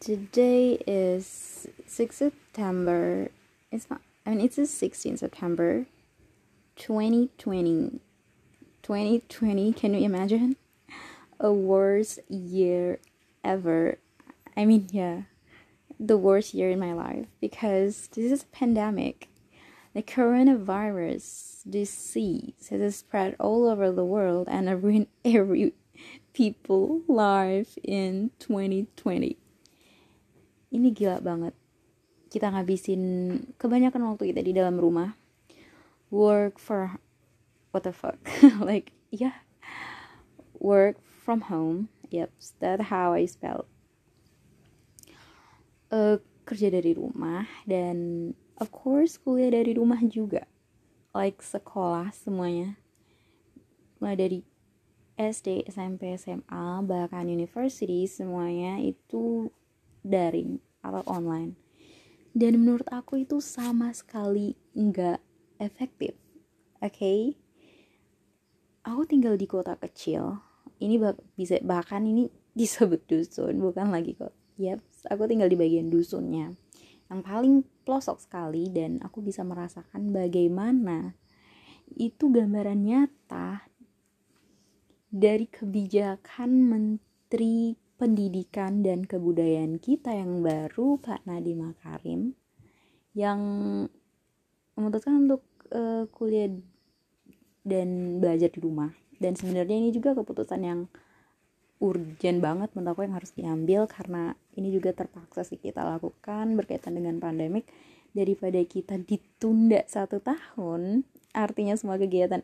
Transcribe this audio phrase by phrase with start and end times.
[0.00, 3.28] today is 6 September.
[3.70, 5.86] It's not, I mean, it's the 16th September
[6.76, 8.00] 2020.
[8.82, 10.56] 2020, can you imagine?
[11.38, 12.98] A worst year
[13.44, 13.98] ever.
[14.56, 15.22] I mean, yeah,
[15.98, 19.28] the worst year in my life because this is a pandemic.
[19.92, 25.74] The coronavirus disease has spread all over the world and ruined every
[26.32, 29.36] people life in 2020.
[30.70, 31.54] Ini gila banget.
[32.30, 33.02] Kita ngabisin
[33.58, 35.18] kebanyakan waktu kita di dalam rumah.
[36.10, 36.98] Work for
[37.74, 38.18] what the fuck?
[38.62, 39.42] like, yeah.
[40.58, 41.90] Work from home.
[42.10, 43.66] Yep, that's how I spell.
[45.90, 50.46] Uh, kerja dari rumah dan of course kuliah dari rumah juga.
[51.14, 52.78] Like sekolah semuanya.
[53.98, 54.38] Mulai dari
[55.20, 59.52] SD, SMP, SMA, bahkan university semuanya itu
[60.04, 61.56] daring atau online.
[62.30, 65.18] Dan menurut aku itu sama sekali nggak
[65.58, 66.14] efektif
[66.78, 66.94] oke?
[66.94, 67.34] Okay?
[68.86, 70.40] aku tinggal di kota kecil.
[70.80, 74.32] Ini bak bisa bahkan ini disebut dusun bukan lagi kok.
[74.60, 76.52] Yep aku tinggal di bagian dusunnya.
[77.08, 77.54] Yang paling
[77.86, 81.16] pelosok sekali dan aku bisa merasakan bagaimana
[81.96, 83.66] itu gambaran nyata
[85.10, 92.32] dari kebijakan menteri pendidikan dan kebudayaan kita yang baru Pak Nadiem Makarim
[93.12, 93.40] yang
[94.72, 96.48] memutuskan untuk uh, kuliah
[97.60, 98.88] dan belajar di rumah.
[99.20, 100.88] Dan sebenarnya ini juga keputusan yang
[101.76, 106.96] urgent banget menurut aku yang harus diambil karena ini juga terpaksa sih kita lakukan berkaitan
[106.96, 107.68] dengan pandemik.
[108.16, 111.04] Daripada kita ditunda satu tahun
[111.36, 112.42] artinya semua kegiatan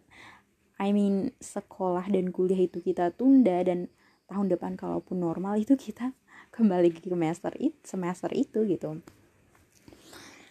[0.77, 3.89] I mean sekolah dan kuliah itu kita tunda dan
[4.27, 6.15] tahun depan kalaupun normal itu kita
[6.55, 9.01] kembali ke semester itu semester itu gitu.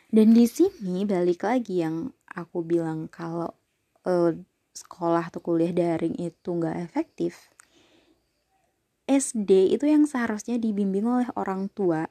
[0.09, 3.51] Dan di sini balik lagi yang aku bilang kalau
[4.07, 4.31] uh,
[4.75, 7.55] sekolah atau kuliah daring itu nggak efektif
[9.05, 12.09] SD itu yang seharusnya dibimbing oleh orang tua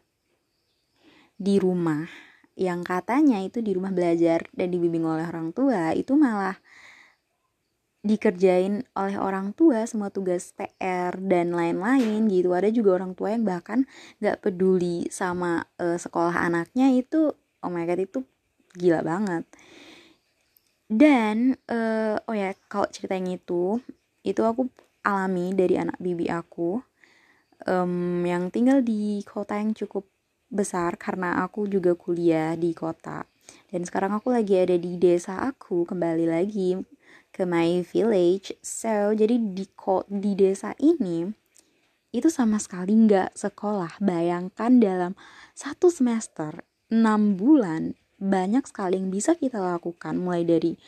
[1.35, 2.07] di rumah.
[2.55, 6.55] Yang katanya itu di rumah belajar dan dibimbing oleh orang tua itu malah
[8.05, 12.53] dikerjain oleh orang tua semua tugas PR dan lain-lain gitu.
[12.53, 13.89] Ada juga orang tua yang bahkan
[14.21, 18.21] nggak peduli sama uh, sekolah anaknya itu oh my god itu
[18.77, 19.49] gila banget.
[20.85, 23.81] Dan uh, oh ya kalau ceritanya itu
[24.21, 24.69] itu aku
[25.01, 26.85] alami dari anak bibi aku
[27.65, 30.05] um, yang tinggal di kota yang cukup
[30.53, 33.25] besar karena aku juga kuliah di kota.
[33.73, 36.77] Dan sekarang aku lagi ada di desa aku kembali lagi
[37.35, 38.55] ke my village.
[38.63, 39.67] So jadi di
[40.07, 41.27] di desa ini
[42.15, 43.99] itu sama sekali nggak sekolah.
[43.99, 45.19] Bayangkan dalam
[45.59, 46.63] satu semester
[46.95, 50.15] enam bulan banyak sekali yang bisa kita lakukan.
[50.15, 50.79] Mulai dari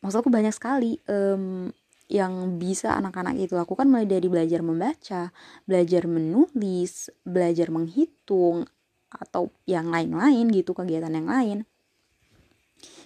[0.00, 1.68] maksudku banyak sekali um,
[2.08, 3.84] yang bisa anak-anak itu lakukan.
[3.84, 5.28] Mulai dari belajar membaca
[5.68, 8.64] belajar menulis belajar menghitung
[9.12, 11.58] atau yang lain-lain gitu kegiatan yang lain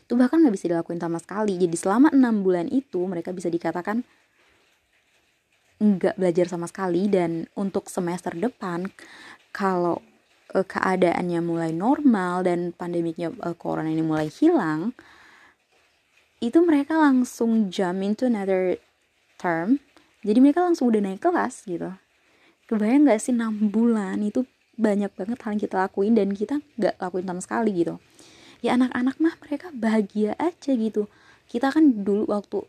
[0.08, 1.60] itu bahkan nggak bisa dilakuin sama sekali.
[1.60, 4.00] Jadi selama enam bulan itu mereka bisa dikatakan
[5.76, 7.12] nggak belajar sama sekali.
[7.12, 8.88] Dan untuk semester depan
[9.52, 10.00] kalau
[10.56, 14.96] uh, keadaannya mulai normal dan pandemiknya uh, corona ini mulai hilang
[16.40, 18.80] itu mereka langsung jump into another
[19.36, 19.76] term.
[20.24, 21.92] Jadi mereka langsung udah naik kelas gitu.
[22.64, 24.48] Kebayang nggak sih enam bulan itu
[24.80, 28.00] banyak banget hal yang kita lakuin dan kita nggak lakuin sama sekali gitu
[28.64, 31.06] ya anak-anak mah mereka bahagia aja gitu.
[31.48, 32.64] Kita kan dulu waktu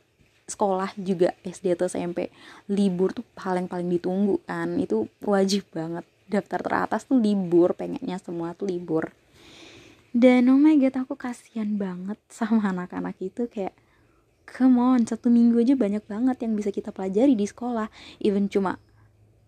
[0.50, 2.34] sekolah juga SD atau SMP
[2.66, 4.78] libur tuh hal yang paling ditunggu kan.
[4.82, 6.06] Itu wajib banget.
[6.30, 9.10] Daftar teratas tuh libur pengennya semua tuh libur.
[10.10, 13.78] Dan oh my god aku kasihan banget sama anak-anak itu kayak
[14.50, 17.90] come on satu minggu aja banyak banget yang bisa kita pelajari di sekolah.
[18.18, 18.82] Even cuma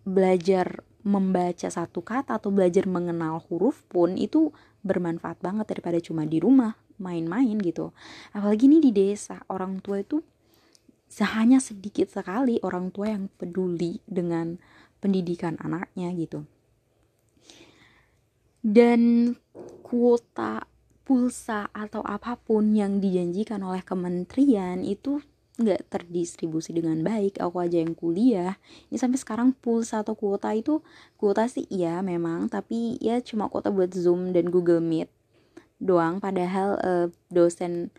[0.06, 4.54] belajar membaca satu kata atau belajar mengenal huruf pun itu
[4.86, 7.90] bermanfaat banget daripada cuma di rumah main-main gitu.
[8.30, 10.22] Apalagi ini di desa orang tua itu
[11.20, 14.56] hanya sedikit sekali orang tua yang peduli dengan
[15.02, 16.46] pendidikan anaknya gitu.
[18.62, 19.34] Dan
[19.82, 20.64] kuota
[21.02, 25.18] pulsa atau apa pun yang dijanjikan oleh kementerian itu
[25.60, 28.56] nggak terdistribusi dengan baik aku aja yang kuliah.
[28.88, 30.80] Ini sampai sekarang pulsa atau kuota itu
[31.20, 35.12] kuota sih iya memang tapi ya cuma kuota buat zoom dan google meet
[35.76, 36.24] doang.
[36.24, 37.92] Padahal uh, dosen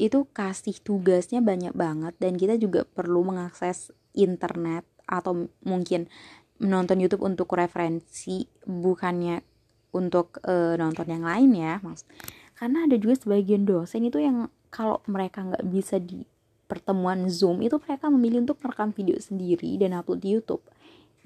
[0.00, 6.08] itu kasih tugasnya banyak banget dan kita juga perlu mengakses internet atau mungkin
[6.56, 9.44] menonton YouTube untuk referensi bukannya
[9.92, 12.08] untuk uh, nonton yang lain ya mas.
[12.56, 16.22] Karena ada juga sebagian dosen itu yang kalau mereka nggak bisa di
[16.70, 20.62] pertemuan zoom itu mereka memilih untuk merekam video sendiri dan upload di YouTube.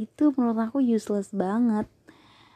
[0.00, 1.85] Itu menurut aku useless banget.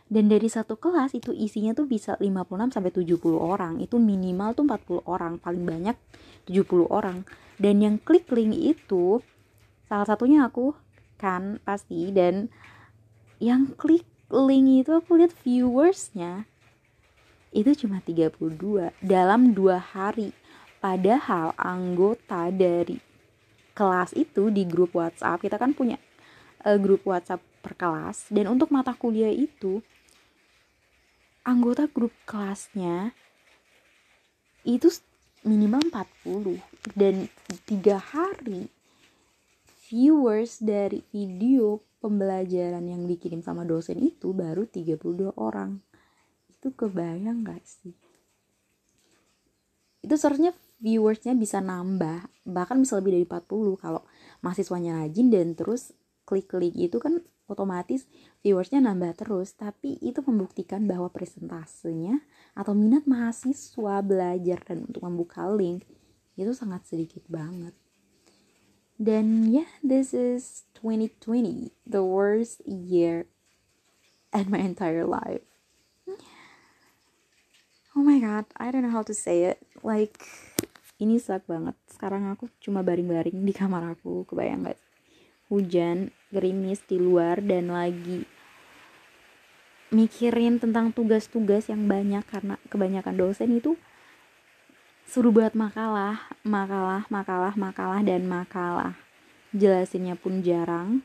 [0.09, 3.77] Dan dari satu kelas itu isinya tuh bisa 56 sampai 70 orang.
[3.85, 5.97] Itu minimal tuh 40 orang paling banyak
[6.49, 7.29] 70 orang.
[7.61, 9.21] Dan yang klik link itu
[9.85, 10.73] salah satunya aku
[11.21, 12.09] kan pasti.
[12.09, 12.49] Dan
[13.37, 16.49] yang klik link itu aku lihat viewersnya
[17.53, 18.41] itu cuma 32
[19.01, 20.37] dalam dua hari
[20.79, 22.99] padahal anggota dari
[23.75, 25.99] kelas itu di grup WhatsApp kita kan punya
[26.67, 29.83] uh, grup WhatsApp per kelas dan untuk mata kuliah itu
[31.47, 33.15] anggota grup kelasnya
[34.67, 34.91] itu
[35.47, 35.81] minimal
[36.27, 36.61] 40
[36.99, 37.31] dan
[37.65, 38.69] tiga hari
[39.89, 45.81] viewers dari video pembelajaran yang dikirim sama dosen itu baru 32 orang.
[46.53, 47.97] Itu kebayang gak sih?
[50.05, 54.03] Itu seharusnya viewersnya bisa nambah bahkan bisa lebih dari 40 kalau
[54.41, 55.93] mahasiswanya rajin dan terus
[56.29, 58.05] klik-klik itu kan otomatis
[58.45, 59.57] viewersnya nambah terus.
[59.57, 62.21] Tapi itu membuktikan bahwa presentasenya
[62.53, 65.89] atau minat mahasiswa belajar dan untuk membuka link
[66.37, 67.73] itu sangat sedikit banget.
[69.01, 73.27] Dan ya yeah, this is 2020 the worst year
[74.31, 75.43] at my entire life.
[77.97, 79.59] Oh my god I don't know how to say it.
[79.83, 80.23] Like
[80.99, 84.79] ini suck banget sekarang aku cuma baring-baring di kamar aku kebayang gak
[85.49, 88.27] hujan gerimis di luar dan lagi
[89.89, 93.81] mikirin tentang tugas-tugas yang banyak karena kebanyakan dosen itu
[95.09, 98.93] suruh buat makalah, makalah, makalah, makalah dan makalah.
[99.57, 101.01] Jelasinnya pun jarang.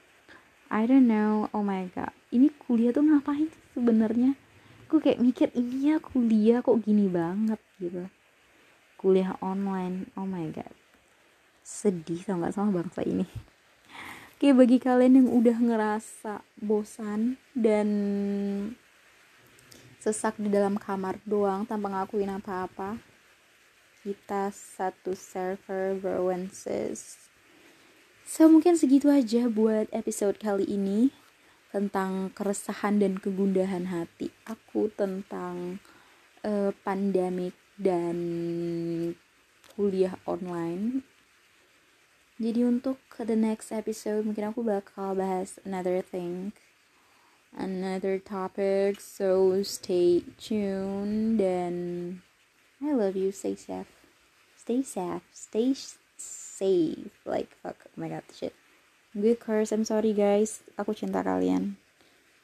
[0.67, 1.47] I don't know.
[1.55, 2.11] Oh my god.
[2.27, 4.35] Ini kuliah tuh ngapain sebenarnya?
[4.91, 8.11] Gue kayak mikir ini ya kuliah kok gini banget gitu.
[9.03, 10.07] Kuliah online.
[10.15, 10.71] Oh my god.
[11.59, 13.27] Sedih tau gak sama bangsa ini.
[14.39, 17.87] Oke, bagi kalian yang udah ngerasa bosan dan
[19.99, 22.99] sesak di dalam kamar doang tanpa ngakuin apa-apa,
[24.03, 27.31] kita satu server browenses.
[28.27, 31.11] So, mungkin segitu aja buat episode kali ini
[31.71, 35.79] tentang keresahan dan kegundahan hati aku tentang
[36.43, 38.17] uh, pandemik dan
[39.73, 41.01] kuliah online.
[42.41, 46.51] Jadi untuk the next episode mungkin aku bakal bahas another thing
[47.57, 48.99] another topic.
[48.99, 52.19] So stay tuned and
[52.81, 53.31] I love you.
[53.31, 53.89] Stay safe.
[54.57, 55.23] Stay safe.
[55.31, 55.77] Stay
[56.17, 57.13] safe.
[57.25, 57.77] Like fuck.
[57.85, 58.53] Oh my god shit.
[59.13, 59.71] Gue curse.
[59.71, 60.65] I'm sorry guys.
[60.75, 61.77] Aku cinta kalian